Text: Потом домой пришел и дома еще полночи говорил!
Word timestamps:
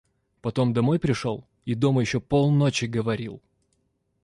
Потом 0.41 0.73
домой 0.73 0.97
пришел 0.97 1.45
и 1.63 1.75
дома 1.75 2.01
еще 2.01 2.19
полночи 2.19 2.85
говорил! 2.85 3.39